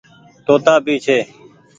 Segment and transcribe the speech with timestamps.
[0.45, 1.17] توتآ ڀي ڇي۔